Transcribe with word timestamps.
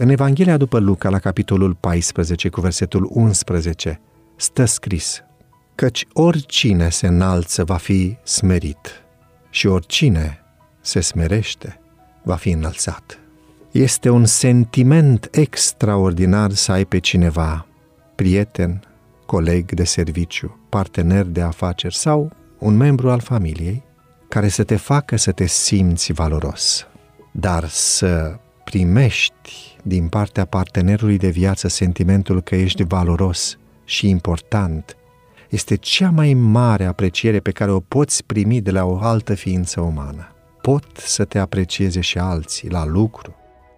În 0.00 0.08
Evanghelia 0.08 0.56
după 0.56 0.78
Luca, 0.78 1.08
la 1.08 1.18
capitolul 1.18 1.74
14, 1.74 2.48
cu 2.48 2.60
versetul 2.60 3.08
11, 3.12 4.00
stă 4.36 4.64
scris 4.64 5.22
Căci 5.74 6.06
oricine 6.12 6.88
se 6.88 7.06
înalță 7.06 7.64
va 7.64 7.76
fi 7.76 8.16
smerit 8.22 9.02
și 9.50 9.66
oricine 9.66 10.38
se 10.80 11.00
smerește 11.00 11.80
va 12.22 12.34
fi 12.34 12.50
înălțat. 12.50 13.18
Este 13.70 14.08
un 14.08 14.24
sentiment 14.24 15.28
extraordinar 15.30 16.52
să 16.52 16.72
ai 16.72 16.84
pe 16.84 16.98
cineva, 16.98 17.66
prieten, 18.14 18.82
coleg 19.26 19.72
de 19.72 19.84
serviciu, 19.84 20.66
partener 20.68 21.24
de 21.24 21.40
afaceri 21.40 21.94
sau 21.94 22.32
un 22.58 22.76
membru 22.76 23.10
al 23.10 23.20
familiei, 23.20 23.84
care 24.28 24.48
să 24.48 24.64
te 24.64 24.76
facă 24.76 25.16
să 25.16 25.32
te 25.32 25.46
simți 25.46 26.12
valoros. 26.12 26.86
Dar 27.32 27.68
să 27.68 28.38
primești 28.70 29.76
din 29.82 30.08
partea 30.08 30.44
partenerului 30.44 31.18
de 31.18 31.28
viață 31.28 31.68
sentimentul 31.68 32.42
că 32.42 32.54
ești 32.54 32.82
valoros 32.82 33.58
și 33.84 34.08
important, 34.08 34.96
este 35.48 35.76
cea 35.76 36.10
mai 36.10 36.34
mare 36.34 36.84
apreciere 36.84 37.40
pe 37.40 37.50
care 37.50 37.70
o 37.70 37.80
poți 37.80 38.24
primi 38.24 38.60
de 38.60 38.70
la 38.70 38.84
o 38.84 38.98
altă 38.98 39.34
ființă 39.34 39.80
umană. 39.80 40.28
Pot 40.62 40.84
să 40.96 41.24
te 41.24 41.38
aprecieze 41.38 42.00
și 42.00 42.18
alții 42.18 42.70
la 42.70 42.86
lucru, 42.86 43.34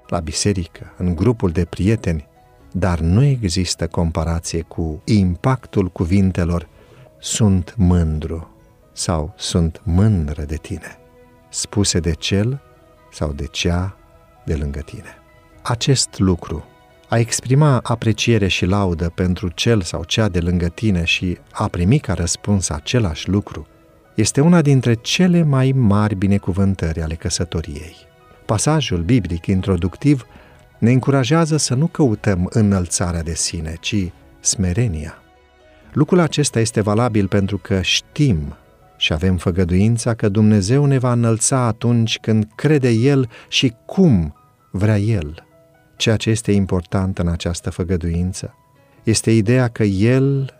la 0.08 0.18
biserică, 0.18 0.94
în 0.96 1.14
grupul 1.14 1.50
de 1.50 1.64
prieteni, 1.64 2.26
dar 2.72 3.00
nu 3.00 3.24
există 3.24 3.86
comparație 3.86 4.60
cu 4.60 5.02
impactul 5.04 5.88
cuvintelor 5.88 6.68
sunt 7.18 7.74
mândru 7.76 8.48
sau 8.92 9.34
sunt 9.36 9.80
mândră 9.84 10.42
de 10.42 10.56
tine, 10.56 10.98
spuse 11.48 12.00
de 12.00 12.12
cel 12.12 12.60
sau 13.10 13.32
de 13.32 13.46
cea 13.46 13.94
de 14.44 14.54
lângă 14.54 14.80
tine. 14.80 15.18
Acest 15.62 16.18
lucru, 16.18 16.64
a 17.08 17.18
exprima 17.18 17.80
apreciere 17.82 18.48
și 18.48 18.64
laudă 18.64 19.12
pentru 19.14 19.48
cel 19.48 19.80
sau 19.80 20.04
cea 20.04 20.28
de 20.28 20.40
lângă 20.40 20.68
tine 20.68 21.04
și 21.04 21.38
a 21.52 21.68
primi 21.68 21.98
ca 21.98 22.12
răspuns 22.12 22.68
același 22.68 23.28
lucru, 23.28 23.66
este 24.14 24.40
una 24.40 24.62
dintre 24.62 24.94
cele 24.94 25.42
mai 25.42 25.72
mari 25.76 26.14
binecuvântări 26.14 27.02
ale 27.02 27.14
căsătoriei. 27.14 27.96
Pasajul 28.46 29.02
biblic 29.02 29.46
introductiv 29.46 30.26
ne 30.78 30.90
încurajează 30.90 31.56
să 31.56 31.74
nu 31.74 31.86
căutăm 31.86 32.48
înălțarea 32.52 33.22
de 33.22 33.34
sine, 33.34 33.74
ci 33.80 34.12
smerenia. 34.40 35.22
Lucrul 35.92 36.18
acesta 36.20 36.60
este 36.60 36.80
valabil 36.80 37.28
pentru 37.28 37.58
că 37.58 37.80
știm 37.80 38.56
și 39.00 39.12
avem 39.12 39.36
făgăduința 39.36 40.14
că 40.14 40.28
Dumnezeu 40.28 40.84
ne 40.84 40.98
va 40.98 41.12
înălța 41.12 41.58
atunci 41.58 42.18
când 42.18 42.48
crede 42.54 42.90
El 42.90 43.28
și 43.48 43.74
cum 43.86 44.34
vrea 44.70 44.98
El. 44.98 45.46
Ceea 45.96 46.16
ce 46.16 46.30
este 46.30 46.52
important 46.52 47.18
în 47.18 47.28
această 47.28 47.70
făgăduință 47.70 48.54
este 49.02 49.30
ideea 49.30 49.68
că 49.68 49.82
El 49.82 50.54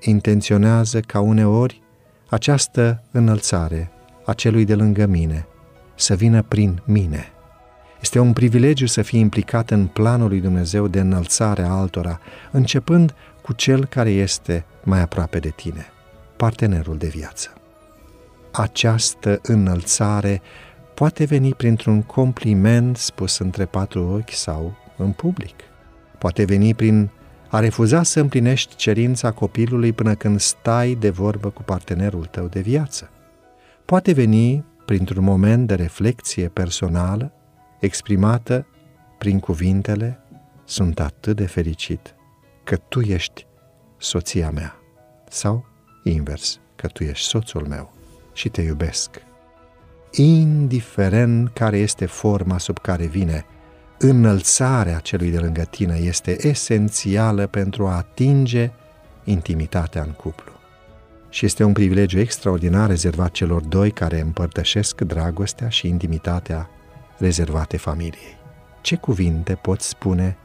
intenționează 0.00 1.00
ca 1.00 1.20
uneori 1.20 1.82
această 2.28 3.02
înălțare 3.10 3.90
a 4.26 4.32
celui 4.32 4.64
de 4.64 4.74
lângă 4.74 5.06
mine 5.06 5.46
să 5.94 6.14
vină 6.14 6.42
prin 6.42 6.82
mine. 6.84 7.26
Este 8.00 8.18
un 8.18 8.32
privilegiu 8.32 8.86
să 8.86 9.02
fii 9.02 9.20
implicat 9.20 9.70
în 9.70 9.86
planul 9.86 10.28
lui 10.28 10.40
Dumnezeu 10.40 10.88
de 10.88 11.00
înălțare 11.00 11.62
a 11.62 11.70
altora, 11.70 12.20
începând 12.50 13.14
cu 13.42 13.52
cel 13.52 13.84
care 13.84 14.10
este 14.10 14.64
mai 14.84 15.00
aproape 15.00 15.38
de 15.38 15.48
tine, 15.48 15.86
partenerul 16.36 16.96
de 16.96 17.06
viață. 17.06 17.61
Această 18.52 19.40
înălțare 19.42 20.42
poate 20.94 21.24
veni 21.24 21.54
printr-un 21.54 22.02
compliment 22.02 22.96
spus 22.96 23.38
între 23.38 23.64
patru 23.64 24.08
ochi 24.08 24.30
sau 24.30 24.76
în 24.96 25.12
public. 25.12 25.54
Poate 26.18 26.44
veni 26.44 26.74
prin 26.74 27.10
a 27.48 27.58
refuza 27.58 28.02
să 28.02 28.20
împlinești 28.20 28.76
cerința 28.76 29.30
copilului 29.30 29.92
până 29.92 30.14
când 30.14 30.40
stai 30.40 30.94
de 30.94 31.10
vorbă 31.10 31.50
cu 31.50 31.62
partenerul 31.62 32.24
tău 32.24 32.46
de 32.46 32.60
viață. 32.60 33.10
Poate 33.84 34.12
veni 34.12 34.64
printr-un 34.86 35.24
moment 35.24 35.66
de 35.66 35.74
reflexie 35.74 36.48
personală 36.48 37.32
exprimată 37.80 38.66
prin 39.18 39.40
cuvintele 39.40 40.20
Sunt 40.64 41.00
atât 41.00 41.36
de 41.36 41.46
fericit 41.46 42.14
că 42.64 42.76
tu 42.76 43.00
ești 43.00 43.46
soția 43.98 44.50
mea 44.50 44.76
sau 45.28 45.66
invers, 46.04 46.60
că 46.76 46.86
tu 46.86 47.04
ești 47.04 47.26
soțul 47.26 47.66
meu 47.66 48.01
și 48.32 48.48
te 48.48 48.62
iubesc. 48.62 49.10
Indiferent 50.10 51.50
care 51.52 51.78
este 51.78 52.06
forma 52.06 52.58
sub 52.58 52.78
care 52.78 53.06
vine, 53.06 53.44
înălțarea 53.98 54.98
celui 54.98 55.30
de 55.30 55.38
lângă 55.38 55.62
tine 55.62 55.96
este 55.96 56.46
esențială 56.46 57.46
pentru 57.46 57.86
a 57.86 57.96
atinge 57.96 58.70
intimitatea 59.24 60.02
în 60.02 60.10
cuplu. 60.10 60.52
Și 61.28 61.44
este 61.44 61.64
un 61.64 61.72
privilegiu 61.72 62.18
extraordinar 62.18 62.88
rezervat 62.88 63.30
celor 63.30 63.62
doi 63.62 63.90
care 63.90 64.20
împărtășesc 64.20 65.00
dragostea 65.00 65.68
și 65.68 65.88
intimitatea 65.88 66.70
rezervate 67.18 67.76
familiei. 67.76 68.36
Ce 68.80 68.96
cuvinte 68.96 69.54
poți 69.54 69.88
spune 69.88 70.36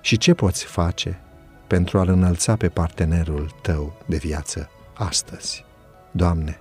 și 0.00 0.18
ce 0.18 0.34
poți 0.34 0.64
face 0.64 1.20
pentru 1.66 1.98
a-l 1.98 2.08
înălța 2.08 2.56
pe 2.56 2.68
partenerul 2.68 3.50
tău 3.62 4.02
de 4.06 4.16
viață 4.16 4.70
astăzi? 4.94 5.64
Doamne, 6.10 6.60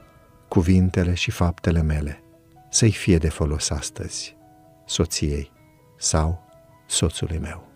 cuvintele 0.55 1.13
și 1.13 1.31
faptele 1.31 1.81
mele 1.81 2.23
să-i 2.69 2.91
fie 2.91 3.17
de 3.17 3.29
folos 3.29 3.69
astăzi, 3.69 4.35
soției 4.85 5.51
sau 5.97 6.43
soțului 6.87 7.37
meu. 7.37 7.74